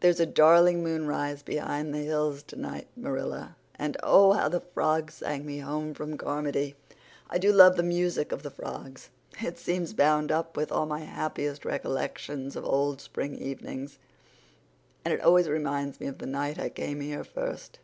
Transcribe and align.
"There's 0.00 0.18
a 0.18 0.24
darling 0.24 0.82
moonrise 0.82 1.42
behind 1.42 1.92
the 1.92 1.98
hills 1.98 2.42
tonight, 2.42 2.88
Marilla, 2.96 3.54
and 3.74 3.98
oh, 4.02 4.32
how 4.32 4.48
the 4.48 4.62
frogs 4.62 5.12
sang 5.16 5.44
me 5.44 5.58
home 5.58 5.92
from 5.92 6.16
Carmody! 6.16 6.74
I 7.28 7.36
do 7.36 7.52
love 7.52 7.76
the 7.76 7.82
music 7.82 8.32
of 8.32 8.42
the 8.42 8.50
frogs. 8.50 9.10
It 9.38 9.58
seems 9.58 9.92
bound 9.92 10.32
up 10.32 10.56
with 10.56 10.72
all 10.72 10.86
my 10.86 11.00
happiest 11.00 11.66
recollections 11.66 12.56
of 12.56 12.64
old 12.64 12.98
spring 13.02 13.34
evenings. 13.36 13.98
And 15.04 15.12
it 15.12 15.20
always 15.20 15.50
reminds 15.50 16.00
me 16.00 16.06
of 16.06 16.16
the 16.16 16.24
night 16.24 16.58
I 16.58 16.70
came 16.70 17.00
here 17.02 17.22
first. 17.22 17.78